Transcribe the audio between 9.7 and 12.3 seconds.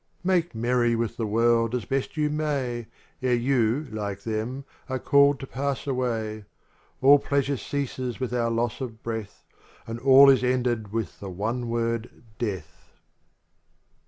And all is ended with the one word